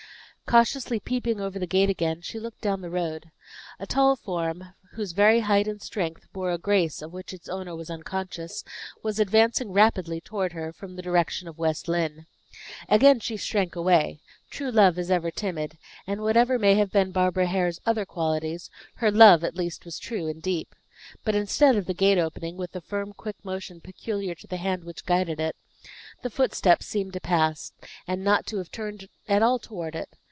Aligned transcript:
Cautiously 0.47 0.99
peeping 0.99 1.39
over 1.39 1.57
the 1.57 1.65
gate 1.65 1.89
again, 1.89 2.19
she 2.19 2.37
looked 2.37 2.59
down 2.59 2.81
the 2.81 2.89
road. 2.89 3.31
A 3.79 3.85
tall 3.87 4.17
form, 4.17 4.73
whose 4.91 5.13
very 5.13 5.39
height 5.39 5.65
and 5.65 5.81
strength 5.81 6.27
bore 6.33 6.51
a 6.51 6.57
grace 6.57 7.01
of 7.01 7.13
which 7.13 7.31
its 7.31 7.47
owner 7.47 7.73
was 7.73 7.89
unconscious, 7.89 8.65
was 9.01 9.17
advancing 9.17 9.71
rapidly 9.71 10.19
toward 10.19 10.51
her 10.51 10.73
from 10.73 10.97
the 10.97 11.01
direction 11.01 11.47
of 11.47 11.57
West 11.57 11.87
Lynne. 11.87 12.25
Again 12.89 13.21
she 13.21 13.37
shrank 13.37 13.77
away; 13.77 14.19
true 14.49 14.69
love 14.71 14.99
is 14.99 15.09
ever 15.09 15.31
timid; 15.31 15.77
and 16.05 16.19
whatever 16.21 16.59
may 16.59 16.75
have 16.75 16.91
been 16.91 17.13
Barbara 17.13 17.47
Hare's 17.47 17.79
other 17.85 18.05
qualities, 18.05 18.69
her 18.95 19.09
love 19.09 19.45
at 19.45 19.55
least 19.55 19.85
was 19.85 19.97
true 19.99 20.27
and 20.27 20.41
deep. 20.41 20.75
But 21.23 21.33
instead 21.33 21.77
of 21.77 21.85
the 21.85 21.93
gate 21.93 22.17
opening, 22.17 22.57
with 22.57 22.73
the 22.73 22.81
firm 22.81 23.13
quick 23.13 23.37
motion 23.45 23.79
peculiar 23.79 24.35
to 24.35 24.47
the 24.47 24.57
hand 24.57 24.83
which 24.83 25.05
guided 25.05 25.39
it, 25.39 25.55
the 26.23 26.29
footsteps 26.29 26.85
seemed 26.87 27.13
to 27.13 27.21
pass, 27.21 27.71
and 28.05 28.21
not 28.21 28.45
to 28.47 28.57
have 28.57 28.69
turned 28.69 29.07
at 29.29 29.41
all 29.41 29.57
toward 29.57 29.95
it. 29.95 30.09